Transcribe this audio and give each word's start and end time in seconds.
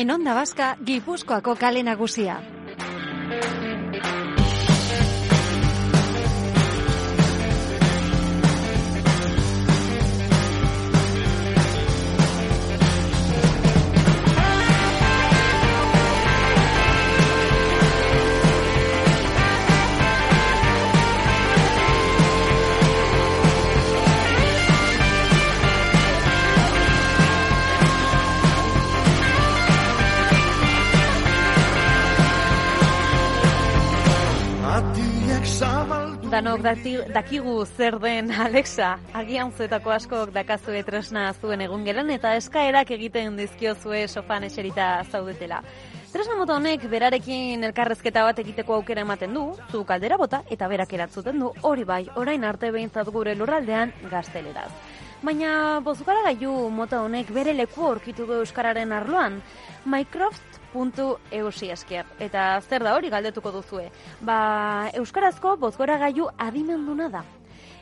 En 0.00 0.10
Onda 0.10 0.32
Vasca, 0.34 0.76
Gipuzkoako 0.80 1.54
kale 1.60 1.82
nagusia. 1.82 2.49
Danok 36.60 37.08
dakigu 37.14 37.64
zer 37.64 37.94
den 38.02 38.26
Alexa, 38.44 38.98
agian 39.16 39.48
zuetako 39.50 39.94
askok 39.94 40.32
dakazue 40.34 40.82
tresna 40.84 41.22
zuen 41.32 41.62
egun 41.64 41.86
gelan 41.86 42.10
eta 42.12 42.34
eskaerak 42.36 42.90
egiten 42.98 43.38
dizkiozue 43.38 44.02
sofan 44.08 44.44
eserita 44.44 44.90
zaudetela. 45.10 45.62
Tresna 46.12 46.36
mota 46.36 46.58
honek 46.58 46.84
berarekin 46.92 47.64
elkarrezketa 47.64 48.26
bat 48.28 48.44
egiteko 48.44 48.76
aukera 48.76 49.06
ematen 49.06 49.32
du, 49.32 49.46
zu 49.70 49.86
kaldera 49.88 50.18
bota 50.20 50.42
eta 50.50 50.68
berak 50.68 50.92
eratzuten 50.92 51.40
du 51.40 51.50
hori 51.62 51.88
bai, 51.88 52.02
orain 52.16 52.44
arte 52.44 52.70
behintzat 52.70 53.08
gure 53.08 53.34
lurraldean 53.34 53.94
gazteleraz. 54.10 54.68
Baina 55.22 55.80
bozukara 55.80 56.26
gaiu 56.28 56.68
mota 56.68 57.00
honek 57.00 57.32
bere 57.32 57.56
leku 57.56 57.88
aurkitu 57.88 58.26
du 58.28 58.42
Euskararen 58.42 58.92
arloan, 58.92 59.40
puntu 59.84 60.49
eusi 61.30 61.70
esker. 61.70 62.06
Eta 62.18 62.60
zer 62.60 62.82
da 62.82 62.94
hori 62.94 63.10
galdetuko 63.10 63.50
duzue? 63.50 63.90
Ba, 64.20 64.90
Euskarazko 64.94 65.56
bozgora 65.56 65.98
gaiu 65.98 66.28
adimenduna 66.38 67.08
da. 67.08 67.24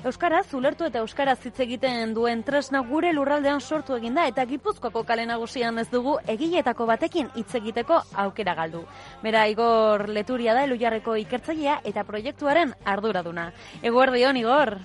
Euskaraz, 0.05 0.55
ulertu 0.55 0.87
eta 0.87 1.01
Euskaraz 1.03 1.41
hitz 1.45 1.59
egiten 1.59 2.13
duen 2.15 2.45
tresna 2.47 2.85
gure 2.87 3.11
lurraldean 3.13 3.61
sortu 3.61 3.97
eginda 3.97 4.29
eta 4.31 4.45
gipuzkoako 4.47 5.03
kale 5.03 5.25
nagusian 5.27 5.79
ez 5.83 5.89
dugu 5.91 6.13
egiletako 6.35 6.87
batekin 6.87 7.31
hitz 7.35 7.51
egiteko 7.59 7.99
aukera 8.15 8.55
galdu. 8.55 8.85
Bera, 9.25 9.49
Igor 9.51 10.09
Leturia 10.09 10.55
da 10.55 10.63
elujarreko 10.69 11.17
ikertzailea 11.25 11.81
eta 11.91 12.05
proiektuaren 12.07 12.77
arduraduna. 12.85 13.49
Eguerdi 13.83 14.23
hon, 14.25 14.37
Igor? 14.37 14.77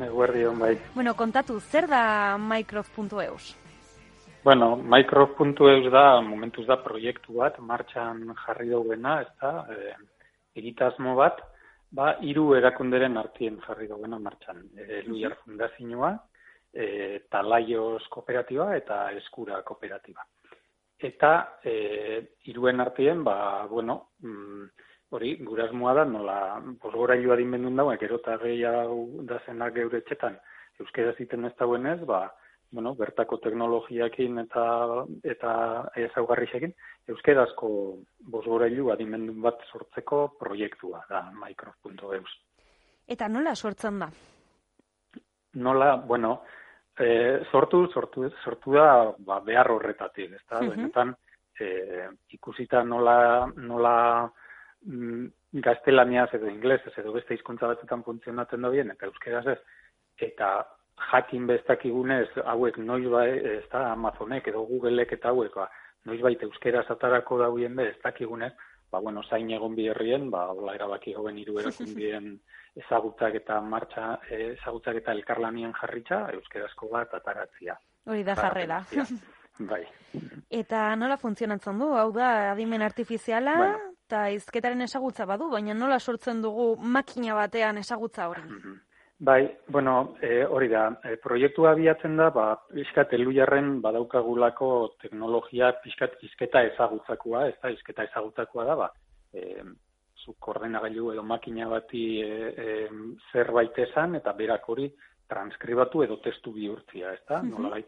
Eguerdi 0.00 0.42
hon, 0.44 0.58
bai. 0.58 0.74
Bueno, 0.94 1.14
kontatu, 1.14 1.60
zer 1.60 1.86
da 1.86 2.36
Microsoft.eus? 2.36 3.54
Bueno, 4.46 4.76
Microsoft.eus 4.76 5.90
da, 5.90 6.20
momentuz 6.22 6.68
da, 6.68 6.76
proiektu 6.78 7.40
bat, 7.40 7.56
martxan 7.58 8.20
jarri 8.44 8.68
daugena, 8.70 9.16
ez 9.24 9.32
da, 9.40 9.50
e, 9.74 9.96
egitasmo 10.62 11.16
bat, 11.18 11.40
ba, 11.98 12.12
hiru 12.22 12.44
erakunderen 12.54 13.18
artien 13.18 13.56
jarri 13.64 13.88
daugena 13.90 14.20
martxan. 14.22 14.62
E, 14.78 15.00
Luiar 15.08 15.34
Fundazioa, 15.40 16.12
e, 16.70 16.86
Talaios 17.26 18.06
Kooperatiba 18.14 18.68
eta 18.76 19.00
Eskura 19.18 19.58
Kooperatiba. 19.66 20.22
Eta 21.10 21.32
e, 21.64 21.74
iruen 22.54 22.86
artien, 22.86 23.26
ba, 23.26 23.66
bueno, 23.66 24.00
mm, 24.22 24.72
hori, 25.10 25.36
gure 25.42 25.66
asmoa 25.66 25.98
da, 26.04 26.06
nola, 26.14 26.40
posgora 26.78 27.18
hilo 27.18 27.34
adinbendun 27.34 27.82
dagoen, 27.82 27.98
gero 27.98 28.22
eta 28.22 28.38
gehiago 28.46 29.26
da 29.26 29.42
zenak 29.42 29.74
geure 29.82 30.06
txetan, 30.06 30.38
euskera 30.78 31.18
ziten 31.18 31.50
ez 31.50 31.56
dagoenez, 31.58 32.04
ba, 32.06 32.28
bueno, 32.70 32.94
bertako 32.94 33.38
teknologiakin 33.44 34.38
eta 34.42 34.64
eta 35.24 35.52
ezaugarrixekin 36.02 36.74
euskerazko 37.08 37.68
bosgorailu 38.32 38.90
adimendu 38.92 39.34
bat 39.42 39.62
sortzeko 39.70 40.22
proiektua 40.38 41.04
da 41.08 41.22
micro.eus. 41.32 42.32
Eta 43.06 43.28
nola 43.28 43.54
sortzen 43.54 44.00
da? 44.02 44.10
Nola, 45.62 45.94
bueno, 45.96 46.42
e, 46.98 47.44
sortu, 47.50 47.86
sortu, 47.94 48.26
sortu 48.42 48.74
da 48.74 49.14
ba, 49.18 49.40
behar 49.40 49.70
horretatik, 49.70 50.34
ez 50.34 50.42
da? 50.50 50.60
Benetan, 50.60 51.14
e, 51.58 52.08
ikusita 52.36 52.82
nola, 52.84 53.46
nola 53.56 53.96
mm, 54.84 55.26
gaztelaniaz 55.64 56.28
edo 56.36 56.50
inglesez 56.50 56.92
edo 56.98 57.14
beste 57.14 57.38
hizkuntza 57.38 57.70
batetan 57.70 58.02
funtzionatzen 58.04 58.66
da 58.66 58.72
bien, 58.74 58.90
eta 58.92 59.06
euskeraz 59.08 59.46
ez, 59.54 59.60
eta 60.28 60.50
jakin 60.96 61.46
bestakigunez 61.46 62.28
hauek 62.44 62.78
noiz 62.78 63.08
bai, 63.10 63.28
ez 63.58 63.64
da 63.72 63.92
Amazonek 63.92 64.48
edo 64.48 64.64
Googleek 64.68 65.12
eta 65.12 65.32
hauek, 65.32 65.54
ba, 65.54 65.68
noiz 66.08 66.20
bai 66.22 66.36
euskera 66.48 66.82
satarako 66.84 67.38
dauen 67.42 67.76
be, 67.76 67.90
ez 67.90 67.98
dakigunez, 68.04 68.52
ba, 68.90 69.00
bueno, 69.00 69.22
zain 69.28 69.50
egon 69.50 69.74
biherrien, 69.76 70.30
ba, 70.30 70.46
hola 70.52 70.74
erabaki 70.74 71.14
hoben 71.14 71.38
hiru 71.38 71.58
erakundien 71.60 72.36
ezagutzak 72.82 73.34
eta 73.40 73.60
martxa, 73.60 74.18
ezagutzak 74.30 75.00
eta 75.02 75.12
elkarlanien 75.16 75.72
jarritza, 75.80 76.26
euskerazko 76.36 76.90
bat 76.92 77.14
ataratzia. 77.14 77.76
Hori 78.06 78.24
da 78.24 78.36
jarrera. 78.36 78.82
bai. 79.70 79.82
Eta 80.52 80.88
nola 80.96 81.16
funtzionatzen 81.16 81.78
du? 81.80 81.92
Hau 81.96 82.10
da, 82.12 82.52
adimen 82.52 82.84
artifiziala, 82.84 83.54
eta 84.06 84.26
bueno. 84.26 84.36
izketaren 84.42 84.84
ezagutza 84.84 85.26
badu, 85.26 85.48
baina 85.52 85.74
nola 85.74 85.98
sortzen 85.98 86.42
dugu 86.44 86.74
makina 86.76 87.34
batean 87.34 87.80
ezagutza 87.80 88.28
hori? 88.28 88.44
Bai, 89.18 89.50
bueno, 89.68 90.14
e, 90.20 90.44
hori 90.44 90.68
da, 90.68 91.00
e, 91.02 91.16
proiektua 91.16 91.70
abiatzen 91.72 92.18
da, 92.20 92.28
ba, 92.30 92.50
pixkat 92.68 93.14
elujarren 93.16 93.78
badaukagulako 93.80 94.68
teknologia 95.00 95.70
pixkat 95.80 96.18
izketa 96.26 96.60
ezagutzakoa, 96.68 97.46
ez 97.48 97.54
da, 97.62 97.70
izketa 97.72 98.04
ezagutzakoa 98.10 98.66
da, 98.68 98.76
ba, 98.76 98.90
e, 99.32 99.64
zu 100.20 100.34
koordenagailu 100.38 101.14
edo 101.14 101.24
makina 101.24 101.68
bati 101.70 102.04
e, 102.20 102.52
e, 102.52 102.76
zerbait 103.32 103.78
esan, 103.86 104.18
eta 104.20 104.36
berak 104.36 104.68
hori 104.68 104.90
transkribatu 105.32 106.04
edo 106.04 106.20
testu 106.20 106.52
bihurtzia, 106.52 107.14
ez 107.14 107.24
da, 107.28 107.42
mm 107.42 107.52
-hmm. 107.52 107.62
nola 107.62 107.80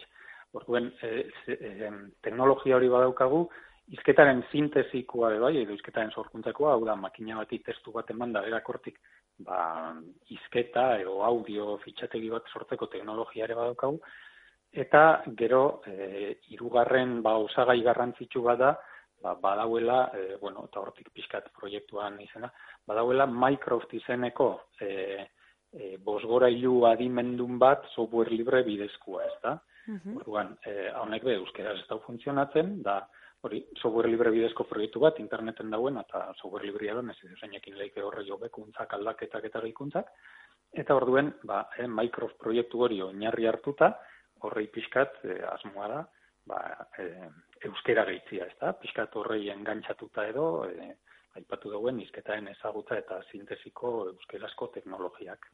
Orduen, 0.56 0.92
e, 1.02 1.28
e, 1.52 1.90
teknologia 2.22 2.76
hori 2.76 2.88
badaukagu, 2.88 3.50
izketaren 3.88 4.42
sintesikoa 4.50 5.34
bai, 5.38 5.56
edo 5.60 5.74
izketaren 5.74 6.10
sorkuntzakoa, 6.10 6.72
hau 6.72 6.84
da, 6.86 6.96
makina 6.96 7.36
bati 7.36 7.58
testu 7.58 7.92
bat 7.92 8.10
eman 8.10 8.32
da, 8.32 8.40
berak 8.40 8.68
hortik 8.68 8.98
ba, 9.38 9.94
izketa 10.34 10.98
edo 11.00 11.22
audio 11.24 11.76
fitxategi 11.84 12.30
bat 12.30 12.48
sortzeko 12.52 12.88
teknologiare 12.92 13.54
badaukagu, 13.54 14.00
eta 14.72 15.22
gero 15.38 15.80
e, 15.86 16.38
irugarren 16.54 17.20
ba, 17.22 17.36
osagai 17.44 17.80
garrantzitsu 17.86 18.42
bada, 18.44 18.74
ba, 19.22 19.34
badauela, 19.42 20.00
e, 20.14 20.36
bueno, 20.42 20.66
eta 20.68 20.82
hortik 20.82 21.10
pixkat 21.14 21.50
proiektuan 21.56 22.20
izena, 22.22 22.50
badauela 22.86 23.26
Microsoft 23.26 23.94
izeneko 23.94 24.50
e, 24.80 24.90
e, 25.72 25.96
bosgora 26.04 26.50
ilu 26.52 26.84
adimendun 26.90 27.58
bat 27.58 27.86
software 27.94 28.34
libre 28.34 28.62
bidezkoa, 28.66 29.24
ez 29.24 29.40
da? 29.42 29.58
Uh 29.88 30.18
Orduan, 30.18 30.50
e, 30.68 30.90
honek 31.00 31.22
be, 31.24 31.38
euskeraz 31.40 31.78
ez 31.78 31.86
da 31.88 31.96
funtzionatzen, 32.04 32.74
da, 32.84 32.98
hori, 33.46 33.62
software 33.78 34.10
libre 34.10 34.32
bidezko 34.34 34.66
proiektu 34.68 35.00
bat, 35.04 35.18
interneten 35.22 35.70
dauen, 35.70 35.98
eta 36.00 36.26
software 36.40 36.66
librea 36.66 36.98
da, 36.98 37.04
ez 37.12 37.40
zeinekin 37.40 37.78
leike 37.78 38.02
horre 38.02 38.24
jo 38.26 38.38
bekuntzak, 38.40 38.94
aldaketak 38.94 39.48
eta 39.50 39.62
gehikuntzak, 39.64 40.12
eta 40.82 40.96
orduen, 40.98 41.32
ba, 41.44 41.64
eh, 41.78 41.86
Microsoft 41.86 42.38
proiektu 42.42 42.82
hori 42.86 43.02
oinarri 43.02 43.46
hartuta, 43.46 43.92
horrei 44.46 44.66
pixkat, 44.74 45.20
eh, 45.24 45.42
asmoa 45.52 45.88
da, 45.88 46.00
ba, 46.46 46.88
eh, 46.98 47.28
euskera 47.68 48.04
gehitzia, 48.08 48.46
ez 48.46 48.56
da, 48.60 48.72
pixkat 48.72 49.14
horrei 49.16 49.48
engantzatuta 49.54 50.26
edo, 50.28 50.48
eh, 50.64 50.94
aipatu 51.38 51.70
dauen, 51.70 52.00
izketaen 52.00 52.48
ezagutza 52.48 52.98
eta 52.98 53.20
sintesiko 53.30 54.08
euskerazko 54.12 54.70
teknologiak. 54.74 55.50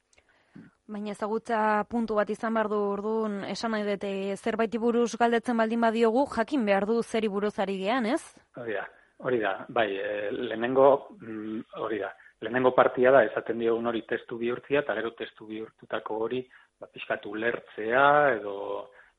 Baina 0.87 1.15
ezagutza 1.15 1.59
puntu 1.89 2.19
bat 2.19 2.29
izan 2.29 2.53
behar 2.59 2.69
du 2.69 2.79
urduan, 2.93 3.39
esan 3.49 3.73
nahi 3.73 3.87
dute 3.87 4.11
zerbait 4.37 4.75
buruz 4.83 5.15
galdetzen 5.21 5.56
baldin 5.56 5.81
badiogu, 5.81 6.27
jakin 6.35 6.67
behar 6.69 6.85
du 6.91 6.99
zeri 7.03 7.31
buruz 7.33 7.55
ari 7.65 7.79
gehan, 7.81 8.06
ez? 8.12 8.21
Hori 8.61 8.77
da, 8.77 8.85
hori 9.25 9.39
da, 9.41 9.55
bai, 9.69 9.87
e, 9.97 10.31
lehenengo, 10.35 10.89
mm, 11.21 11.62
hori 11.87 12.03
da, 12.03 12.11
lehenengo 12.45 12.75
partia 12.77 13.15
da, 13.17 13.25
esaten 13.25 13.65
diogun 13.65 13.89
hori 13.89 14.05
testu 14.11 14.37
bihurtzia, 14.43 14.83
eta 14.85 14.99
gero 14.99 15.15
testu 15.17 15.49
bihurtutako 15.49 16.19
hori, 16.27 16.43
ba, 16.81 16.91
pixkatu 16.93 17.33
lertzea, 17.35 18.05
edo, 18.35 18.56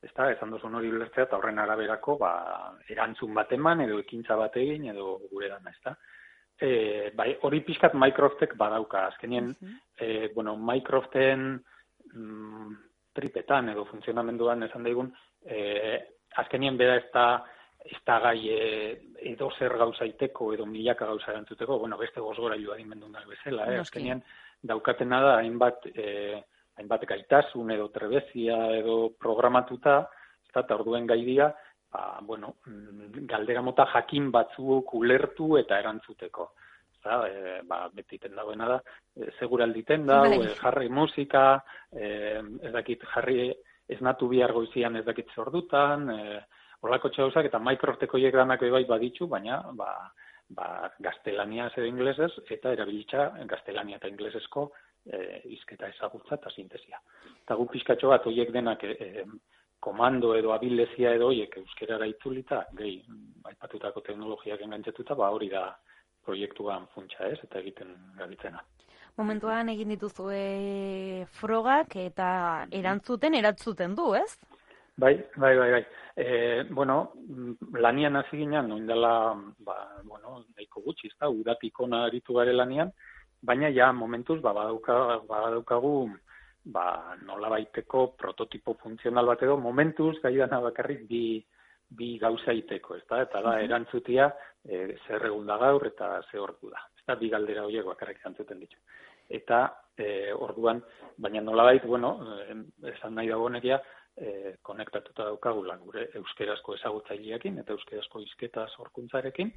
ez 0.06 0.12
da, 0.14 0.30
esan 0.36 0.54
duzun 0.54 0.78
hori 0.78 0.92
lertzea, 0.94 1.26
eta 1.26 1.40
horren 1.40 1.58
araberako, 1.58 2.14
ba, 2.22 2.32
erantzun 2.94 3.34
bat 3.34 3.50
eman, 3.58 3.82
edo 3.88 3.98
ekintza 4.04 4.38
bat 4.38 4.54
egin, 4.62 4.86
edo 4.94 5.16
gure 5.32 5.50
dana, 5.50 5.74
ez 5.74 5.82
da. 5.82 5.96
E, 6.60 7.10
bai, 7.16 7.34
hori 7.44 7.60
pixkat 7.60 7.94
Microsoftek 7.94 8.54
badauka, 8.56 9.06
azkenien, 9.06 9.50
uh 9.50 9.68
-huh. 9.68 10.34
bueno, 10.34 10.56
Microsoften 10.56 11.62
mm, 12.14 12.76
tripetan 13.12 13.68
edo 13.68 13.84
funtzionamenduan 13.84 14.62
esan 14.62 14.82
daigun, 14.82 15.12
e, 15.44 16.00
azkenien 16.36 16.76
beda 16.76 16.96
ez 16.96 17.08
da 17.12 17.26
ez 17.86 18.00
da 18.06 18.18
gai 18.20 18.48
e, 18.50 18.60
edo 19.30 19.50
zer 19.58 19.76
gauzaiteko 19.78 20.52
edo 20.54 20.66
milaka 20.66 21.06
gauza 21.06 21.30
erantzuteko, 21.30 21.78
bueno, 21.78 21.98
beste 21.98 22.20
gozgora 22.20 22.58
joa 22.58 22.76
dimendu 22.76 23.08
nahi 23.08 23.28
bezala, 23.30 23.68
eh? 23.72 23.80
azkenean 23.80 24.22
daukatena 24.62 25.20
da 25.22 25.34
hainbat, 25.38 25.86
e, 25.94 26.42
hainbat 26.76 27.06
gaitasun 27.12 27.70
edo 27.76 27.88
trebezia 27.94 28.58
edo 28.80 28.96
programatuta, 29.20 30.00
eta 30.56 30.74
orduen 30.74 31.06
gaidia, 31.06 31.50
ba, 31.92 32.18
bueno, 32.22 32.56
galdera 33.30 33.62
mota 33.62 33.86
jakin 33.94 34.30
batzuk 34.30 34.94
ulertu 34.94 35.56
eta 35.58 35.78
erantzuteko. 35.78 36.50
Eta, 36.98 37.20
e, 37.28 37.60
ba, 37.68 37.86
betiten 37.94 38.34
dagoena 38.34 38.68
da, 38.74 38.80
e, 39.14 39.30
seguralditen 39.38 40.06
da, 40.06 40.20
bai. 40.26 40.40
e, 40.42 40.54
jarri 40.60 40.88
musika, 40.88 41.46
e, 41.92 42.10
ez 42.62 42.72
dakit 42.74 43.04
jarri 43.14 43.52
ez 43.88 44.00
natu 44.02 44.28
bihar 44.28 44.52
goizian 44.52 44.96
ez 44.96 45.04
dakit 45.06 45.30
zordutan, 45.34 46.10
e, 46.10 46.38
Horlako 46.84 47.08
txausak 47.14 47.48
eta 47.48 47.58
Microsofteko 47.62 48.18
hiek 48.20 48.34
danak 48.36 48.60
bai 48.72 48.84
baditzu, 48.88 49.26
baina 49.32 49.62
ba, 49.78 49.88
ba, 50.54 50.90
gaztelania 51.02 51.70
edo 51.72 51.86
inglesez 51.88 52.30
eta 52.50 52.74
erabilitza 52.76 53.30
gaztelania 53.50 53.96
eta 53.96 54.10
inglesezko 54.12 54.68
e, 55.06 55.40
izketa 55.56 55.88
ezagutza 55.94 56.36
eta 56.36 56.52
sintesia. 56.54 57.00
Eta 57.42 57.56
gu 57.58 57.66
pizkatxo 57.72 58.12
bat 58.12 58.26
horiek 58.28 58.52
denak 58.54 58.84
e, 58.84 59.24
komando 59.80 60.34
edo 60.34 60.52
abilezia 60.52 61.12
edo 61.14 61.28
horiek 61.30 61.56
euskerara 61.60 62.06
itzulita, 62.10 62.64
gehi, 62.78 62.98
aipatutako 63.44 64.02
teknologiak 64.06 64.62
engantzatuta, 64.64 65.14
ba 65.14 65.30
hori 65.30 65.48
da 65.52 65.68
proiektuan 66.26 66.88
funtsa 66.94 67.28
ez, 67.30 67.38
eta 67.44 67.60
egiten 67.60 67.94
gabitzena. 68.18 68.62
Momentuan 69.16 69.70
egin 69.72 69.94
dituzu 69.94 70.26
frogak 71.38 71.96
eta 71.96 72.28
erantzuten, 72.70 73.34
erantzuten 73.38 73.94
du, 73.96 74.12
ez? 74.14 74.28
Bai, 74.96 75.12
bai, 75.36 75.56
bai, 75.56 75.70
bai. 75.72 75.84
E, 76.16 76.64
bueno, 76.70 77.12
lanian 77.72 78.16
hasi 78.16 78.38
ginen, 78.40 78.68
noin 78.68 78.86
dela, 78.88 79.36
ba, 79.64 79.76
bueno, 80.04 80.42
daiko 80.56 80.80
gutxi, 80.84 81.10
ezta, 81.12 81.28
udatik 81.28 81.80
ona 81.84 82.06
aritu 82.06 82.36
gare 82.36 82.54
lanian, 82.56 82.92
baina 83.42 83.68
ja 83.68 83.90
momentuz, 83.92 84.40
ba, 84.40 84.54
badauka, 84.56 84.96
badaukagu, 85.28 86.08
ba, 86.72 87.16
nola 87.22 87.50
baiteko 87.52 88.08
prototipo 88.18 88.74
funtzional 88.82 89.26
bat 89.30 89.42
edo, 89.46 89.56
momentuz, 89.62 90.16
gai 90.22 90.34
dana 90.36 90.60
bakarrik 90.64 91.06
bi, 91.08 91.22
bi 91.88 92.16
gauza 92.18 92.52
iteko, 92.52 92.96
ezta, 92.98 93.22
eta 93.22 93.42
da, 93.44 93.56
erantzutia, 93.62 94.30
e, 94.66 94.96
zer 95.06 95.28
egun 95.30 95.46
da 95.46 95.58
gaur, 95.62 95.86
eta 95.86 96.16
ze 96.30 96.40
ordu 96.42 96.72
da. 96.74 96.82
Ezta, 96.98 97.16
bi 97.20 97.30
galdera 97.30 97.66
horiek 97.66 97.86
bakarrik 97.86 98.18
erantzuten 98.22 98.62
ditu. 98.64 98.80
Eta, 99.28 99.60
e, 99.96 100.32
orduan, 100.32 100.82
baina 101.22 101.42
nola 101.42 101.70
bait, 101.70 101.86
bueno, 101.86 102.16
esan 102.94 103.14
nahi 103.14 103.30
dago 103.30 103.48
nekia, 103.50 103.80
e, 104.16 104.56
konektatuta 104.64 105.28
daukagula 105.28 105.76
gure 105.82 106.06
euskerazko 106.20 106.74
ezagutzaileekin 106.78 107.60
eta 107.62 107.74
euskerazko 107.76 108.22
hizketa 108.24 108.66
sorkuntzarekin 108.76 109.52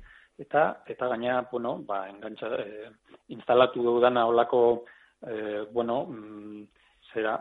eta 0.45 0.63
eta 0.93 1.07
gaina 1.13 1.41
bueno 1.51 1.77
ba 1.87 2.01
engantza 2.09 2.51
e, 2.59 2.89
instalatu 3.35 3.83
dudana 3.83 4.25
holako 4.27 4.61
e, 5.23 5.63
bueno 5.71 6.05
mm, 6.05 6.63
zera 7.13 7.35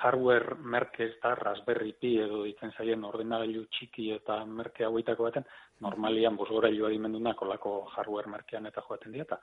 hardware 0.00 0.56
merke 0.74 1.04
ez 1.04 1.14
da 1.22 1.34
Raspberry 1.34 1.92
Pi 2.00 2.14
edo 2.24 2.42
ditzen 2.44 2.72
zaien 2.76 3.04
ordenagailu 3.04 3.64
txiki 3.74 4.10
eta 4.14 4.38
merke 4.60 4.84
hauetako 4.86 5.28
baten 5.28 5.46
normalian 5.84 6.36
bosgorailu 6.36 6.86
adimendunak 6.88 7.42
olako 7.42 7.74
hardware 7.94 8.32
merkean 8.34 8.66
eta 8.66 8.84
joaten 8.88 9.12
dira 9.12 9.26
eta 9.28 9.40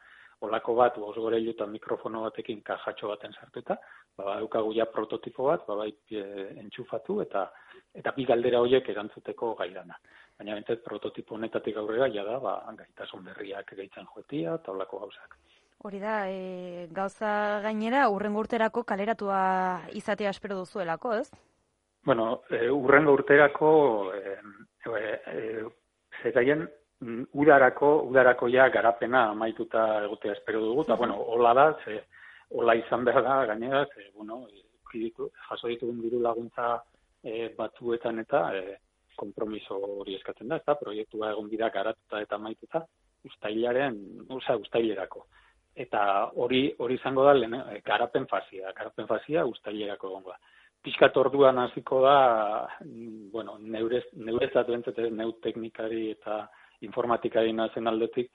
olako 0.47 0.75
bat 0.81 0.97
bosgorailu 0.99 1.53
eta 1.55 1.67
mikrofono 1.77 2.23
batekin 2.25 2.61
kajatxo 2.61 3.13
baten 3.13 3.33
sartuta 3.39 3.77
ba, 4.17 4.23
badukagu 4.31 4.73
ja 4.73 4.85
prototipo 4.85 5.49
bat, 5.51 5.65
ba, 5.67 5.75
bai 5.83 5.91
e, 6.11 6.25
entxufatu 6.65 7.21
eta 7.21 7.47
eta 7.95 8.11
bi 8.15 8.25
galdera 8.25 8.59
horiek 8.63 8.89
erantzuteko 8.89 9.53
gai 9.61 9.71
dana. 9.73 9.97
Baina 10.37 10.55
bentet 10.57 10.83
prototipo 10.83 11.35
honetatik 11.35 11.77
aurrera 11.77 12.09
ja 12.11 12.23
da, 12.27 12.39
ba, 12.39 12.57
gaitasun 12.77 13.23
berriak 13.29 13.75
gehitzen 13.77 14.07
joetia 14.13 14.57
eta 14.59 14.71
olako 14.71 15.05
gauzak. 15.05 15.37
Hori 15.85 15.99
da, 16.01 16.23
e, 16.25 16.87
gauza 16.89 17.31
gainera 17.61 18.07
urrengo 18.09 18.41
urterako 18.41 18.81
kaleratua 18.89 19.41
izatea 19.93 20.31
espero 20.33 20.55
duzuelako, 20.57 21.11
ez? 21.19 21.27
Bueno, 22.09 22.41
e, 22.49 22.71
urrengo 22.73 23.13
urterako 23.13 23.69
e, 24.17 24.33
e, 24.89 25.11
e, 25.33 25.43
zeraien 26.23 26.63
mm, 26.65 27.27
udarako, 27.43 27.91
udarako 28.09 28.49
ja 28.55 28.65
garapena 28.73 29.27
amaituta 29.35 29.83
egotea 30.07 30.33
espero 30.39 30.63
dugu, 30.63 30.87
eta, 30.87 30.97
bueno, 31.03 31.19
hola 31.35 31.53
da, 31.53 31.67
ze, 31.83 31.99
hola 32.49 32.73
izan 32.81 33.05
behar 33.05 33.21
da, 33.29 33.37
gainera, 33.53 33.85
ze, 33.93 34.09
bueno, 34.17 34.41
ditu, 34.95 35.29
jaso 35.51 35.69
ditugun 35.69 36.01
diru 36.01 36.25
laguntza 36.25 36.79
e, 37.21 37.51
batzuetan 37.61 38.25
eta 38.25 38.45
e, 38.57 38.79
kompromiso 39.21 39.77
hori 40.01 40.17
eskatzen 40.17 40.49
da, 40.49 40.63
eta 40.65 40.79
proiektua 40.81 41.35
egon 41.37 41.53
dira 41.53 41.69
garatuta 41.69 42.25
eta 42.25 42.41
maituta, 42.41 42.87
ustailaren, 43.29 44.01
usa, 44.33 44.57
ustailerako. 44.65 45.27
Eta 45.75 46.01
hori 46.41 46.69
hori 46.79 46.95
izango 46.95 47.25
da 47.27 47.33
lehen, 47.35 47.53
e, 47.59 47.81
garapen 47.85 48.27
fazia, 48.31 48.71
garapen 48.77 49.07
fazia 49.07 49.45
ustailerako 49.45 50.11
egongo 50.11 50.31
da. 50.31 50.39
Piskat 50.85 51.17
orduan 51.17 51.57
hasiko 51.59 52.01
da, 52.01 52.17
mm, 52.85 53.31
bueno, 53.31 53.57
neurez, 53.59 54.05
neurezatu 54.13 54.73
entzete, 54.73 55.09
neu 55.09 55.33
teknikari 55.43 56.11
eta 56.11 56.45
informatikari 56.85 57.53
nazen 57.53 57.87
aldetik, 57.87 58.31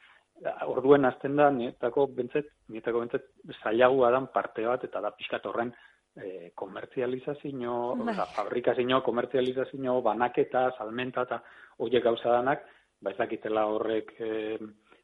orduen 0.66 1.04
azten 1.04 1.36
da, 1.36 1.50
nietako 1.52 2.06
bentzet, 2.16 2.48
nietako 2.72 3.04
bentzet, 3.04 3.26
zailagoa 3.62 4.10
dan 4.14 4.28
parte 4.34 4.64
bat, 4.66 4.84
eta 4.84 5.00
da 5.04 5.12
pixkat 5.16 5.46
horren 5.46 5.72
e, 6.16 6.50
komertzializazio, 6.54 7.76
bai. 8.00 8.14
oza, 8.14 8.26
fabrikazio, 8.36 9.02
komertzializazio, 9.06 10.00
banaketa, 10.04 10.70
salmenta 10.78 11.26
eta 11.28 11.42
horiek 11.78 12.04
gauza 12.04 12.32
danak, 12.38 12.64
ba 13.00 13.12
ezakitela 13.14 13.66
horrek 13.72 14.14
e, 14.20 14.30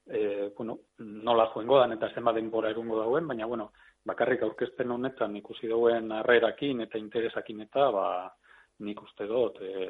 e, 0.07 0.53
bueno, 0.57 0.79
nola 0.99 1.47
joengo 1.55 1.79
dan 1.81 1.93
eta 1.93 2.11
zenba 2.15 2.33
denbora 2.33 2.71
erungo 2.71 2.99
dauen, 3.01 3.27
baina 3.27 3.47
bueno, 3.47 3.73
bakarrik 4.07 4.43
aurkezpen 4.43 4.91
honetan 4.91 5.37
ikusi 5.37 5.69
dauen 5.69 6.13
harrerakin 6.13 6.81
eta 6.87 6.99
interesakin 6.99 7.61
eta 7.67 7.91
ba, 7.91 8.09
nik 8.85 9.01
uste 9.01 9.25
dut, 9.27 9.57
e, 9.65 9.87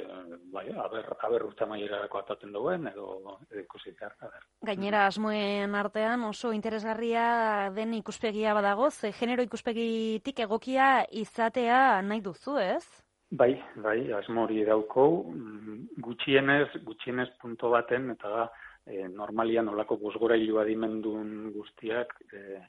bai, 0.53 0.69
aber, 0.71 1.09
aber 1.27 1.45
urte 1.49 1.67
maierarako 1.67 2.21
ataten 2.21 2.53
duen, 2.55 2.87
edo, 2.87 3.39
ikusi 3.51 3.93
behar, 3.99 4.15
Gainera, 4.63 5.07
asmoen 5.11 5.75
artean 5.75 6.23
oso 6.29 6.53
interesgarria 6.55 7.71
den 7.75 7.95
ikuspegia 7.99 8.55
badago, 8.55 8.91
ze 8.91 9.13
genero 9.13 9.43
ikuspegitik 9.43 10.39
egokia 10.47 11.05
izatea 11.11 12.03
nahi 12.03 12.23
duzu, 12.23 12.59
ez? 12.63 12.85
Bai, 13.31 13.57
bai, 13.83 14.13
asmo 14.15 14.45
hori 14.45 14.63
dauko, 14.65 15.09
gutxienez, 15.99 16.69
gutxienez 16.87 17.33
punto 17.43 17.73
baten, 17.75 18.13
eta 18.15 18.31
da, 18.31 18.45
e, 18.87 19.09
normalian 19.09 19.69
olako 19.69 19.99
bosgorailua 20.01 20.65
dimendun 20.65 21.53
guztiak, 21.55 22.15
e, 22.33 22.61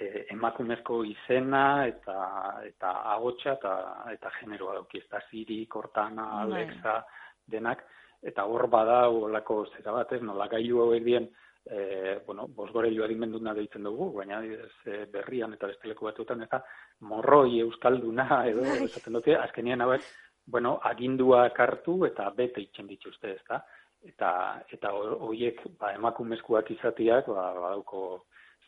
e, 0.00 0.26
emakumezko 0.34 1.02
izena 1.08 1.86
eta 1.86 2.18
eta 2.66 2.92
agotxa 3.14 3.56
eta 3.58 3.74
eta 4.14 4.32
generoa 4.40 4.80
dauki 4.80 4.98
ez 4.98 5.08
da 5.10 5.22
Siri, 5.30 5.64
Cortana, 5.66 6.26
bai. 6.44 6.64
Alexa 6.64 7.00
denak 7.46 7.84
eta 8.22 8.44
hor 8.44 8.66
bada 8.68 9.06
holako 9.08 9.64
zera 9.76 9.94
bat, 9.96 10.12
ez 10.12 10.22
nola 10.22 10.48
gailu 10.48 10.82
hauek 10.82 11.04
dien 11.04 11.28
e, 11.64 12.18
bueno, 12.26 12.46
bosgorelua 12.48 13.08
dimenduna 13.08 13.54
deitzen 13.54 13.84
dugu, 13.86 14.10
baina 14.18 14.42
ez, 14.44 14.72
e, 14.86 15.04
berrian 15.12 15.54
eta 15.56 15.70
besteleko 15.70 16.08
batuetan 16.08 16.42
eta 16.44 16.62
morroi 17.08 17.60
euskalduna 17.64 18.44
edo 18.50 18.66
bai. 18.66 18.82
esaten 18.84 19.16
dute, 19.18 19.36
azkenien 19.36 19.80
hauek, 19.80 20.04
bueno, 20.50 20.78
agindua 20.84 21.48
kartu 21.56 22.00
eta 22.08 22.28
bete 22.36 22.60
itxen 22.64 22.88
dituzte, 22.90 23.36
ez 23.36 23.44
da? 23.48 23.60
Eta, 24.08 24.30
eta 24.72 24.92
horiek 24.94 25.60
ba, 25.80 25.92
emakumezkoak 25.98 26.70
izatiak, 26.72 27.28
ba, 27.28 27.50
badauko 27.58 28.22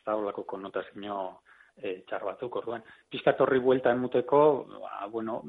da 0.05 0.15
holako 0.19 0.43
konnotazio 0.43 1.19
e, 1.77 2.01
txar 2.09 2.25
batzuk 2.27 2.55
orduan. 2.59 2.83
Piskat 3.11 3.39
horri 3.41 3.59
buelta 3.63 3.93
emuteko, 3.95 4.41
ba, 4.83 5.07
bueno, 5.11 5.39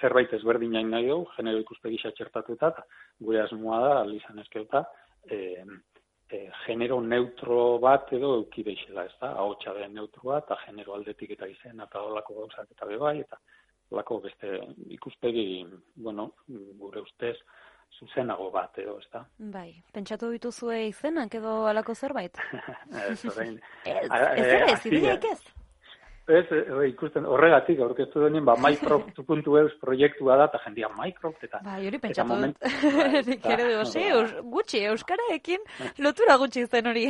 zerbait 0.00 0.32
ezberdin 0.38 0.74
nahi 0.90 1.06
dugu, 1.08 1.28
genero 1.36 1.60
ikuspegi 1.64 2.00
txertatuta, 2.16 2.72
gure 3.20 3.42
asmoa 3.44 3.80
da, 3.84 3.92
alizan 4.00 4.40
ezkeuta, 4.44 4.84
e, 5.30 5.38
e, 6.30 6.42
genero 6.64 7.00
neutro 7.04 7.78
bat 7.84 8.12
edo 8.12 8.34
eukideixela, 8.40 9.06
ez 9.06 9.14
da, 9.20 9.34
hau 9.42 9.54
txabe 9.62 9.88
neutroa, 9.92 10.42
eta 10.44 10.58
genero 10.66 10.96
aldetik 10.96 11.36
eta 11.36 11.48
izen, 11.50 11.80
eta 11.84 12.02
holako 12.02 12.42
gauzak 12.42 12.74
eta 12.74 12.90
bebai, 12.90 13.18
eta 13.20 13.40
holako 13.90 14.20
beste 14.26 14.58
ikuspegi, 14.98 15.64
bueno, 15.96 16.32
gure 16.80 17.04
ustez, 17.06 17.36
zuzenago 17.98 18.50
bat 18.54 18.78
edo, 18.78 18.98
ez 18.98 19.08
da? 19.12 19.24
Bai, 19.54 19.70
pentsatu 19.92 20.30
dituzue 20.34 20.86
izenak 20.88 21.34
edo 21.34 21.66
alako 21.70 21.94
zerbait? 21.94 22.38
ez, 23.10 23.22
orain. 23.30 23.56
ez, 23.84 24.10
ez, 24.10 24.84
ez, 24.86 25.24
ez, 25.32 25.38
Ez, 26.28 26.44
ikusten 26.84 27.24
horregatik 27.24 27.78
aurkeztu 27.80 28.20
denien, 28.20 28.44
ba, 28.44 28.52
Mycroft.eus 28.60 29.78
proiektua 29.80 30.34
da, 30.36 30.48
eta 30.50 30.58
jendia 30.66 30.90
Mycroft, 30.92 31.46
eta... 31.46 31.62
Ba, 31.64 31.78
jori 31.80 32.00
pentsatu 32.02 32.36
dut, 32.42 32.66
nik 33.30 33.46
ere 33.48 33.68
dugu, 33.70 33.86
zi, 33.88 34.02
gutxi, 34.52 34.82
euskaraekin 34.90 35.64
lotura 36.04 36.36
gutxi 36.42 36.66
zen 36.66 36.90
hori. 36.90 37.06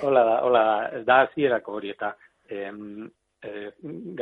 hola 0.00 0.24
da, 0.24 0.38
hola 0.46 0.62
da, 0.64 1.02
da 1.10 1.18
azierako 1.26 1.76
hori, 1.76 1.92
eta 1.92 2.14
em, 2.48 3.10
e, 3.44 3.68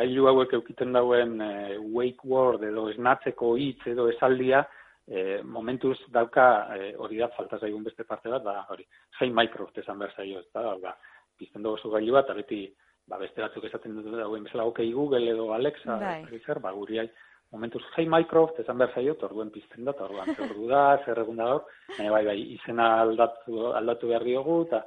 gailu 0.00 0.26
hauek 0.32 0.58
eukiten 0.58 0.98
dauen 0.98 1.38
e, 1.46 1.78
wake 1.94 2.26
word 2.26 2.66
edo 2.66 2.88
esnatzeko 2.90 3.54
hitz 3.54 3.86
edo 3.94 4.08
esaldia, 4.10 4.64
e, 5.10 5.42
momentuz 5.42 5.98
dauka 6.14 6.44
e, 6.76 6.92
hori 6.96 7.18
da 7.18 7.28
falta 7.34 7.58
zaigun 7.58 7.82
beste 7.84 8.04
parte 8.06 8.30
bat, 8.30 8.44
ba, 8.44 8.60
hori, 8.70 8.86
hei 9.18 9.30
Microsoft 9.34 9.80
esan 9.82 9.98
behar 9.98 10.14
zaio, 10.14 10.38
ez 10.38 10.46
da, 10.54 10.76
ba, 10.78 10.94
pizten 11.38 11.66
dugu 11.66 11.82
zugailu 11.82 12.14
bat, 12.14 12.30
beti, 12.36 12.62
ba, 13.10 13.18
beste 13.18 13.42
batzuk 13.42 13.66
esaten 13.66 13.98
dut 13.98 14.14
dagoen 14.14 14.46
bezala, 14.46 14.68
ok, 14.70 14.84
Google 14.94 15.32
edo 15.32 15.50
Alexa, 15.56 15.98
bai. 15.98 16.22
zer, 16.44 16.62
ba, 16.62 16.70
guri 16.76 17.02
hai, 17.02 17.08
momentuz 17.50 17.82
hei 17.96 18.06
Microsoft 18.06 18.62
esan 18.62 18.78
behar 18.78 18.94
zaio, 18.94 19.16
orduen 19.26 19.50
pizten 19.50 19.88
da, 19.88 19.96
orduan, 20.06 20.30
zer 20.36 20.46
ordu 20.46 20.70
da, 20.70 20.84
zer 21.04 21.18
egun 21.24 21.42
da, 21.42 21.50
baina 21.96 22.14
bai, 22.14 22.24
bai, 22.30 22.38
izena 22.54 22.92
aldatu, 23.02 23.72
aldatu 23.80 24.12
behar 24.12 24.26
diogu, 24.28 24.60
eta, 24.68 24.84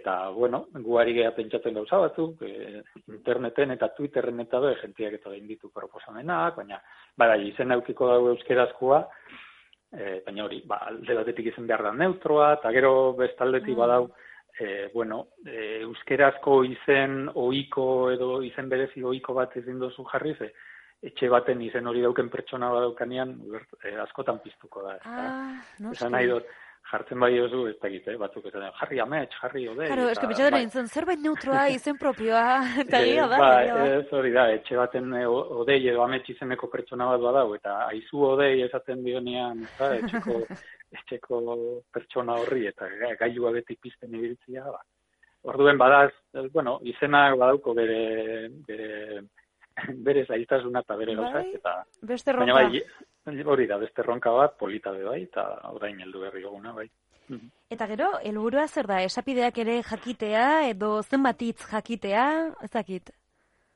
eta, 0.00 0.16
bueno, 0.34 0.64
guari 0.82 1.14
geha 1.14 1.30
pentsatzen 1.36 1.78
gauza 1.78 2.00
batzuk, 2.08 2.42
e, 2.42 2.82
interneten 3.10 3.76
eta 3.76 3.92
Twitterren 3.94 4.42
eta 4.42 4.58
be, 4.66 4.74
jentiak 4.82 5.14
eta 5.20 5.30
gain 5.30 5.46
ditu 5.46 5.70
proposamenak, 5.74 6.58
baina, 6.58 6.82
bai, 7.14 7.30
bai, 7.36 7.40
izen 7.52 7.78
eukiko 7.78 8.10
dago 8.10 8.34
euskerazkoa, 8.34 9.00
e, 9.92 10.20
baina 10.26 10.44
hori, 10.44 10.62
ba, 10.66 10.80
alde 10.90 11.16
batetik 11.18 11.52
izan 11.52 11.66
behar 11.66 11.84
da 11.88 11.92
neutroa, 11.92 12.54
eta 12.58 12.72
gero 12.76 13.12
bestaldetik 13.18 13.74
mm. 13.74 13.80
badau, 13.80 14.10
e, 14.58 14.88
bueno, 14.94 15.20
e, 15.46 15.80
euskerazko 15.84 16.62
izen 16.68 17.22
oiko 17.34 17.86
edo 18.14 18.40
izen 18.46 18.68
berezi 18.68 19.04
oiko 19.04 19.34
bat 19.38 19.56
ezin 19.60 19.80
dozu 19.82 20.06
jarri, 20.12 20.34
ze, 20.38 20.50
etxe 21.10 21.30
baten 21.32 21.62
izen 21.64 21.86
hori 21.88 22.02
dauken 22.04 22.28
pertsona 22.32 22.70
badaukanean, 22.74 23.36
e, 23.82 23.94
askotan 24.04 24.40
piztuko 24.44 24.84
da. 24.86 24.98
Ah, 25.04 25.54
no, 25.80 25.94
Esan 25.96 26.12
nahi 26.16 26.28
dut, 26.30 26.50
jartzen 26.90 27.20
bai 27.22 27.32
oso, 27.40 27.62
ez 27.68 27.76
da 27.82 27.88
eh? 27.90 28.16
batzuk 28.18 28.46
ez 28.48 28.52
da, 28.54 28.70
jarri 28.80 29.00
amets, 29.02 29.32
jarri 29.40 29.66
ode. 29.70 29.86
Claro, 29.86 30.08
eske 30.10 30.28
bitxadera 30.30 30.58
bai. 30.58 30.62
intzen, 30.66 30.88
zerbait 30.88 31.22
neutroa, 31.22 31.66
izen 31.78 31.98
propioa, 32.00 32.44
eta 32.82 33.02
gira 33.06 33.26
da. 33.30 33.40
Ba, 33.42 33.50
ez 33.86 34.12
hori 34.16 34.32
da, 34.34 34.46
etxe 34.56 34.78
baten 34.80 35.12
eh, 35.18 35.26
odei 35.30 35.78
edo 35.92 36.04
amets 36.04 36.26
izeneko 36.34 36.70
pertsona 36.72 37.10
bat 37.12 37.24
badau, 37.26 37.48
eta 37.58 37.76
aizu 37.88 38.24
odei 38.32 38.54
esaten 38.66 39.04
dionean, 39.06 39.62
eta 39.68 39.92
etxeko, 40.00 40.38
etxeko 41.00 41.42
pertsona 41.94 42.38
horri, 42.42 42.66
eta 42.72 42.88
gailua 43.20 43.54
beti 43.58 43.78
pizten 43.80 44.16
ibiltzia, 44.18 44.66
ba. 44.70 44.82
Orduen 45.50 45.78
badaz, 45.80 46.10
bueno, 46.52 46.80
izenak 46.84 47.38
badauko 47.40 47.72
bere, 47.78 48.02
bere, 48.66 49.22
bere 50.04 50.26
zailtasuna 50.26 50.82
eta 50.84 50.98
bere 51.00 51.14
gauzak, 51.16 51.46
bai, 51.46 51.54
eta... 51.56 51.78
Beste 52.10 52.34
ronka. 52.34 52.58
Baina 52.58 52.74
bai, 52.74 52.82
hori 53.26 53.66
da, 53.66 53.78
beste 53.78 54.02
ronka 54.02 54.30
bat, 54.30 54.56
polita 54.58 54.92
be 54.92 55.04
bai, 55.04 55.22
eta 55.22 55.44
orain 55.70 56.00
heldu 56.00 56.20
berri 56.20 56.42
goguna 56.42 56.72
bai. 56.72 56.88
Mhm. 57.28 57.48
Eta 57.70 57.86
gero, 57.86 58.10
helburua 58.24 58.66
zer 58.68 58.86
da, 58.86 59.02
esapideak 59.02 59.58
ere 59.58 59.82
jakitea, 59.82 60.68
edo 60.70 61.02
zenbatitz 61.02 61.66
jakitea, 61.70 62.26
ez 62.62 62.70
dakit? 62.70 63.10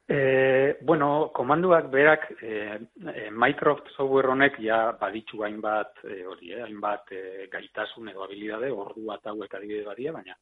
E, 0.07 0.77
bueno, 0.83 1.31
komanduak 1.33 1.87
berak, 1.91 2.27
e, 2.43 2.81
e, 3.15 3.31
Microsoft 3.31 3.89
software 3.97 4.29
honek 4.29 4.59
ja 4.61 4.93
baditzu 5.01 5.45
hainbat, 5.45 6.03
e, 6.05 6.25
hori, 6.27 6.53
eh, 6.53 6.63
hainbat 6.63 7.13
e, 7.13 7.47
gaitasun 7.53 8.11
edo 8.11 8.25
habilidade, 8.25 8.71
ordu 8.71 9.07
bat 9.07 9.25
hauek 9.33 9.55
adibide 9.55 9.85
badia, 9.87 10.13
baina 10.13 10.37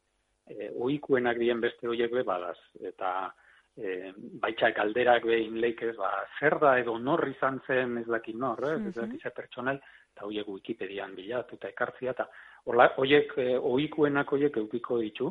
e, 0.46 0.70
oikuenak 0.78 1.38
dien 1.38 1.60
beste 1.60 1.88
horiek 1.88 2.12
be 2.12 2.24
badaz. 2.26 2.58
Eta 2.80 3.32
e, 3.76 4.12
baitxak 4.42 4.78
alderak 4.82 5.26
behin 5.28 5.58
leikez, 5.60 5.94
ba, 5.96 6.10
zer 6.38 6.58
da 6.60 6.76
edo 6.80 6.98
nor 6.98 7.24
izan 7.28 7.60
zen 7.66 7.98
ez 8.02 8.06
dakit 8.06 8.36
nor, 8.36 8.60
eh? 8.68 8.76
ez 8.88 8.94
dakit 8.94 9.28
pertsonel, 9.34 9.80
eta 10.12 10.26
horiek 10.28 10.48
Wikipedian 10.48 11.14
bilatu 11.16 11.56
eta 11.56 11.70
ekartzia, 11.72 12.12
eta 12.12 12.28
horiek, 12.66 13.32
e, 13.38 13.56
oikuenak 13.56 14.32
horiek 14.32 14.56
eukiko 14.56 14.98
ditu, 15.00 15.30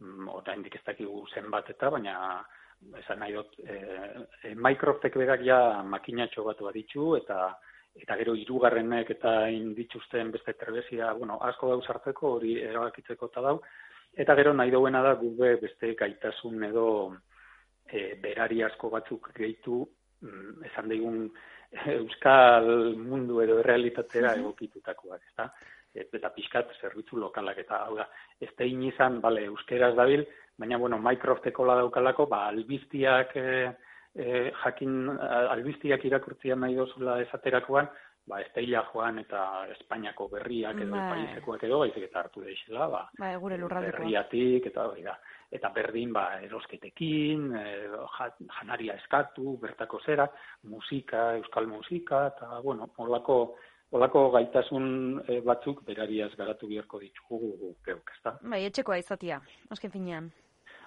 mm, 0.00 0.28
ora 0.28 0.56
indik 0.56 0.76
ez 0.76 0.84
dakigu 0.86 1.26
zenbat 1.34 1.70
eta, 1.70 1.90
baina 1.90 2.16
esan 3.00 3.20
nahi 3.20 3.36
dut, 3.36 3.56
e, 3.60 3.76
e, 4.42 4.54
Microsoftek 4.54 5.16
berak 5.16 5.44
ja 5.44 5.82
makinatxo 5.82 6.44
bat 6.44 6.60
baditu, 6.60 7.14
eta 7.16 7.54
eta 7.96 8.12
gero 8.20 8.34
hirugarrenek 8.36 9.10
eta 9.14 9.46
indituzten 9.48 10.30
beste 10.30 10.52
trebezia, 10.60 11.14
bueno, 11.16 11.38
asko 11.40 11.70
dau 11.70 11.78
sartzeko, 11.80 12.34
hori 12.36 12.58
erabakitzeko 12.60 13.30
eta 13.30 13.44
dau, 13.46 13.54
eta 14.12 14.34
gero 14.36 14.52
nahi 14.52 14.70
duena 14.70 15.00
da 15.02 15.14
gube 15.16 15.54
beste 15.62 15.94
gaitasun 15.96 16.64
edo 16.68 16.86
e, 17.92 18.14
berari 18.22 18.62
asko 18.62 18.90
batzuk 18.90 19.30
gehitu 19.36 19.84
mm, 20.22 20.64
esan 20.70 20.88
digun 20.88 21.24
euskal 21.92 22.68
mundu 22.96 23.40
edo 23.42 23.62
realitatera 23.62 24.34
egokitutakoak, 24.38 25.22
ezta? 25.30 25.50
eta 25.96 26.30
pixkat 26.34 26.74
zerbitzu 26.80 27.16
lokalak 27.16 27.58
eta 27.62 27.78
hau 27.86 27.96
da, 27.96 28.04
ez 28.40 28.50
da 28.58 28.66
izan, 28.68 29.20
bale, 29.22 29.46
euskeraz 29.48 29.94
dabil, 29.96 30.26
baina, 30.58 30.78
bueno, 30.78 30.98
Microsofteko 31.00 31.64
la 31.64 31.78
daukalako, 31.80 32.26
ba, 32.28 32.46
albiztiak 32.50 33.32
e, 33.36 33.46
e, 34.12 34.50
jakin, 34.62 35.08
albiztiak 35.54 36.04
irakurtzia 36.04 36.56
nahi 36.56 36.76
dozula 36.76 37.20
esaterakoan, 37.24 37.88
ba, 38.26 38.40
ez 38.40 38.50
joan 38.92 39.18
eta 39.18 39.66
Espainiako 39.70 40.28
berriak 40.28 40.80
edo 40.80 40.96
bai. 40.96 41.10
paisekoak 41.10 41.62
edo, 41.64 41.78
baizik 41.78 42.04
eta 42.08 42.20
hartu 42.20 42.42
deixela, 42.42 42.88
ba, 42.88 43.08
bai, 43.18 43.36
gure 43.36 43.56
berriatik 43.56 44.66
eta 44.66 44.88
hori 44.88 45.02
da 45.02 45.16
eta 45.50 45.70
berdin 45.74 46.12
ba 46.12 46.40
erosketekin, 46.42 47.52
e, 47.54 47.64
janaria 48.58 48.96
eskatu, 48.98 49.56
bertako 49.62 50.00
zera, 50.04 50.26
musika, 50.64 51.36
euskal 51.36 51.68
musika 51.70 52.26
eta 52.32 52.60
bueno, 52.64 52.90
holako 52.96 53.56
holako 53.94 54.30
gaitasun 54.34 54.88
e, 55.28 55.40
batzuk 55.46 55.84
berariaz 55.86 56.32
garatu 56.36 56.66
biharko 56.66 56.98
ditugu 56.98 57.74
geuk, 57.86 58.10
ezta? 58.16 58.34
Bai, 58.42 58.64
etxekoa 58.66 58.98
izatia, 58.98 59.38
azken 59.70 59.92
finean. 59.94 60.32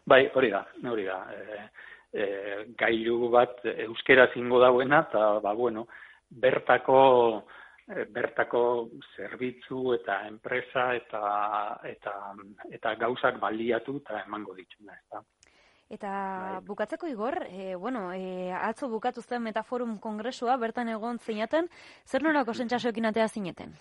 Bai, 0.05 0.25
hori 0.35 0.51
da, 0.51 0.65
hori 0.91 1.05
da. 1.07 1.19
E, 1.31 1.61
e, 2.11 2.27
gailu 2.77 3.29
bat 3.31 3.63
euskera 3.87 4.27
zingo 4.33 4.59
dauena 4.59 5.05
eta 5.07 5.39
ba 5.43 5.53
bueno, 5.53 5.87
bertako 6.29 7.43
Eh, 7.89 8.05
bertako 8.13 8.61
zerbitzu 9.15 9.95
eta 9.95 10.19
enpresa 10.27 10.91
eta 10.93 11.21
eta 11.89 12.11
eta 12.69 12.91
gauzak 13.01 13.39
baliatu 13.41 13.95
eta 14.03 14.19
emango 14.27 14.53
dituna, 14.53 14.93
ezta. 14.93 15.23
Eta 15.89 16.11
bai. 16.11 16.59
bukatzeko 16.67 17.07
igor, 17.09 17.39
e, 17.49 17.73
bueno, 17.73 18.11
e, 18.13 18.51
atzo 18.53 18.91
bukatu 18.91 19.23
zen 19.23 19.41
metaforum 19.41 19.97
kongresua, 19.97 20.57
bertan 20.61 20.93
egon 20.93 21.17
zeinaten, 21.17 21.65
zer 22.05 22.21
norako 22.21 22.53
sentxasoekin 22.53 23.09
atea 23.09 23.27
zineten? 23.27 23.73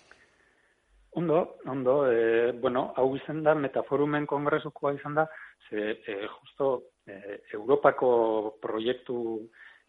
Ondo, 1.21 1.59
ondo, 1.67 1.99
e, 2.09 2.51
bueno, 2.53 2.87
hau 2.97 3.15
izan 3.15 3.43
da, 3.43 3.53
metaforumen 3.53 4.25
kongresukoa 4.25 4.95
izan 4.97 5.21
da, 5.21 5.27
ze, 5.69 5.99
e, 6.01 6.17
justo, 6.25 6.71
e, 7.05 7.43
Europako 7.53 8.57
proiektu 8.59 9.19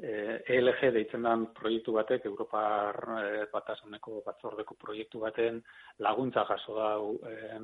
eh, 0.03 0.41
ELG 0.57 0.91
deitzen 0.95 1.23
den 1.27 1.47
proiektu 1.57 1.93
batek, 1.97 2.27
Europar 2.31 3.01
eh, 3.21 3.47
batasuneko 3.53 4.23
batzordeko 4.27 4.77
proiektu 4.81 5.21
baten 5.27 5.63
laguntza 5.99 6.45
jaso 6.49 6.77
da 6.77 6.91
eh, 7.31 7.61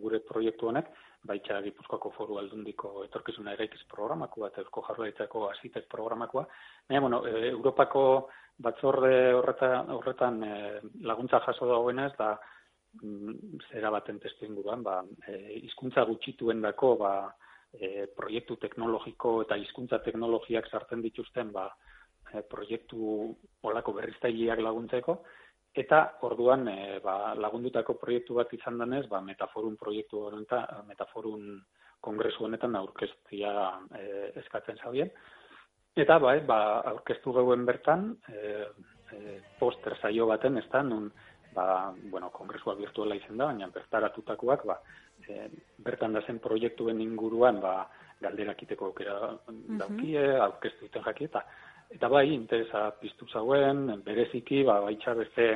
gure 0.00 0.20
proiektu 0.26 0.68
honek, 0.70 0.88
baitxa 1.28 1.60
Gipuzkoako 1.64 2.12
foru 2.16 2.38
aldundiko 2.40 3.04
etorkizuna 3.06 3.54
eraikiz 3.56 3.82
programako 3.90 4.44
bat, 4.44 4.58
eusko 4.60 4.84
jarraitzako 4.88 5.46
asitek 5.50 5.86
programakoa. 5.92 6.44
Baina, 6.88 7.00
bueno, 7.06 7.22
e, 7.26 7.48
Europako 7.52 8.02
batzorde 8.64 9.14
horretan, 9.38 9.92
horretan 9.94 10.42
e, 10.44 10.56
laguntza 11.08 11.40
jaso 11.46 11.68
da 11.70 12.10
da 12.18 12.30
mm, 13.02 13.60
zera 13.70 13.90
baten 13.90 14.20
testu 14.20 14.46
inguruan, 14.46 14.82
ba, 14.82 15.02
e, 15.26 15.60
izkuntza 15.62 16.04
gutxituen 16.04 16.60
dako, 16.62 16.96
ba, 16.96 17.14
e, 17.80 18.06
proiektu 18.16 18.56
teknologiko 18.62 19.40
eta 19.44 19.58
hizkuntza 19.60 20.00
teknologiak 20.04 20.68
sartzen 20.70 21.02
dituzten 21.04 21.52
ba, 21.52 21.68
e, 22.32 22.42
proiektu 22.42 23.30
olako 23.62 23.96
berriztaileak 24.00 24.62
laguntzeko. 24.64 25.18
Eta 25.74 26.00
orduan 26.26 26.68
e, 26.70 26.98
ba, 27.04 27.34
lagundutako 27.34 27.98
proiektu 28.00 28.38
bat 28.40 28.52
izan 28.54 28.78
denez 28.78 29.06
ba, 29.10 29.20
metaforun 29.20 29.76
proiektu 29.76 30.26
honetan 30.28 30.86
metaforun 30.88 31.56
kongresu 32.04 32.44
honetan 32.44 32.76
aurkeztia 32.76 33.54
e, 33.96 34.04
eskatzen 34.42 34.78
zabien 34.82 35.10
eta 35.96 36.18
bai, 36.18 36.40
ba, 36.46 36.58
aurkeztu 36.90 37.32
gauen 37.36 37.64
bertan 37.66 38.10
e, 38.28 38.66
e, 39.14 39.38
poster 39.60 39.96
saio 40.00 40.26
baten 40.30 40.58
ez 40.58 40.66
da, 40.72 40.82
nun 40.82 41.08
ba, 41.54 41.94
bueno, 42.10 42.30
kongresua 42.34 42.74
virtuala 42.78 43.14
izan 43.14 43.38
da, 43.38 43.50
baina 43.52 43.70
bertaratutakoak 43.74 44.66
ba, 44.66 44.80
e, 45.28 45.48
bertan 45.84 46.12
da 46.12 46.22
zen 46.26 46.38
proiektuen 46.38 47.00
inguruan 47.00 47.60
ba, 47.60 47.74
galderak 48.20 48.62
iteko 48.62 48.90
aukera 48.90 49.18
daukie, 49.48 50.20
mm 50.20 50.30
-hmm. 50.30 50.42
aurkeztu 50.46 50.86
duten 50.86 51.04
jaki, 51.04 51.24
eta, 51.24 51.44
eta 51.90 52.08
bai, 52.08 52.26
interesa 52.34 52.90
piztu 53.00 53.26
zauen, 53.28 54.02
bereziki, 54.04 54.62
ba, 54.64 54.80
baitxa 54.80 55.14
beste 55.14 55.46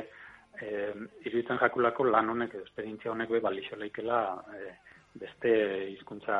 e, 0.61 0.93
iruditzen 1.25 1.57
jakulako 1.57 2.03
lan 2.03 2.29
honek, 2.29 2.55
esperientzia 2.63 3.11
honek 3.11 3.29
be, 3.29 3.39
balixo 3.39 3.75
leikela 3.75 4.43
e, 4.55 4.73
beste 5.19 5.51
hizkuntza 5.89 6.35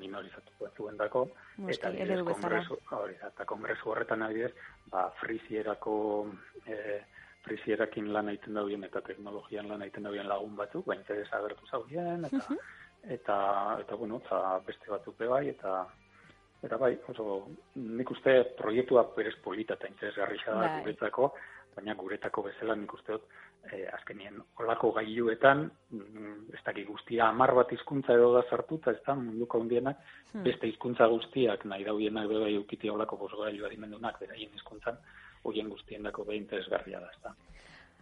minorizatu 0.00 0.70
zuen 0.76 0.96
dako, 0.96 1.26
eta, 1.68 1.90
kongresu, 2.24 2.78
hori, 2.90 3.14
eta 3.26 3.44
kongresu 3.44 3.90
horretan 3.90 4.22
adibidez, 4.22 4.54
ba, 4.90 5.10
frizierako 5.20 5.96
e, 6.66 7.02
frizierakin 7.44 8.12
lan 8.12 8.30
egiten 8.32 8.56
dauen 8.58 8.84
eta 8.86 9.02
teknologian 9.04 9.68
lan 9.68 9.82
egiten 9.84 10.08
dauen 10.08 10.28
lagun 10.28 10.56
batzuk, 10.56 10.86
baina 10.86 11.02
interes 11.02 11.28
agertu 11.32 11.66
zaudien, 11.70 12.24
eta, 12.30 12.42
uh 12.50 12.82
eta, 13.04 13.36
eta, 13.80 13.96
bueno, 14.00 14.20
eta 14.24 14.60
beste 14.66 14.88
batzuk 14.88 15.18
bai, 15.18 15.48
eta, 15.50 15.84
eta 16.64 16.78
bai, 16.80 16.94
oso, 17.12 17.42
nik 17.76 18.10
uste 18.10 18.36
proiektua 18.56 19.04
berez 19.16 19.34
polita 19.44 19.76
eta 19.76 19.90
interesgarri 19.90 20.38
da 20.46 20.54
bai. 20.54 20.70
guretzako, 20.80 21.34
baina 21.76 21.94
guretako 21.98 22.46
bezala 22.46 22.76
nik 22.78 22.94
uste 22.94 23.12
dut, 23.12 23.26
e, 23.72 23.82
azkenien, 23.92 24.40
olako 24.62 24.92
gailuetan, 24.98 25.66
mm, 25.90 26.36
ez 26.54 26.62
daki 26.64 26.84
guztia, 26.88 27.28
amar 27.28 27.54
bat 27.54 27.72
hizkuntza 27.72 28.14
edo 28.14 28.32
da 28.34 28.44
zartuta, 28.48 28.92
ez 28.92 29.02
da, 29.06 29.14
munduko 29.14 29.60
hundienak, 29.60 30.00
hmm. 30.32 30.42
beste 30.46 30.68
hizkuntza 30.70 31.06
guztiak, 31.12 31.64
nahi 31.64 31.84
dauienak 31.84 32.28
beba 32.28 32.48
eukiti 32.48 32.90
olako 32.90 33.16
bosgailua 33.24 33.68
dimendunak, 33.72 34.20
beraien 34.20 34.52
hizkuntzan, 34.54 35.00
hoien 35.44 35.68
guztien 35.68 36.02
dako 36.02 36.24
behin 36.24 36.46
da, 36.50 36.58
da. 37.22 37.34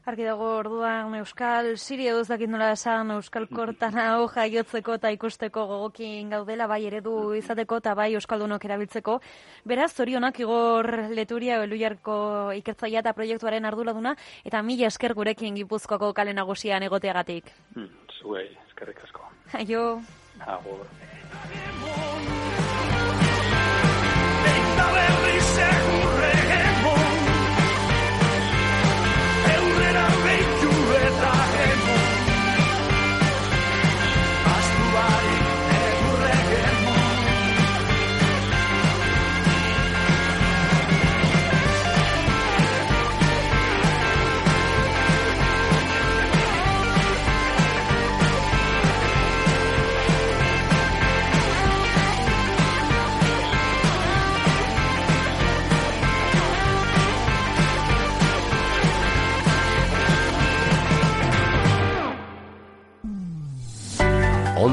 Arki 0.02 0.24
dago 0.26 0.48
orduan 0.58 1.12
Euskal 1.14 1.76
Siri 1.78 2.08
edo 2.10 2.24
dakit 2.26 2.50
nola 2.50 2.72
esan 2.74 3.12
Euskal 3.14 3.46
Kortana 3.46 4.06
hoja 4.18 4.48
jotzeko 4.50 4.96
eta 4.98 5.12
ikusteko 5.14 5.66
gogokin 5.70 6.32
gaudela 6.34 6.66
bai 6.66 6.80
eredu 6.88 7.34
izateko 7.38 7.78
eta 7.78 7.94
bai 7.94 8.08
Euskaldunok 8.18 8.64
erabiltzeko. 8.66 9.20
Beraz, 9.64 9.92
zorionak 9.94 10.40
igor 10.42 10.90
leturia 11.14 11.60
eluiarko 11.62 12.16
ikertzaia 12.58 13.04
eta 13.04 13.14
proiektuaren 13.14 13.64
arduladuna 13.70 14.16
eta 14.42 14.62
mila 14.66 14.90
esker 14.90 15.14
gurekin 15.14 15.54
gipuzkoako 15.62 16.10
kale 16.18 16.34
nagusian 16.34 16.82
egoteagatik. 16.82 17.54
Hmm, 17.76 17.86
zuei, 18.18 18.48
eskerrik 18.66 19.04
asko. 19.06 19.30
Aio. 19.54 20.02
Agur. 20.42 20.82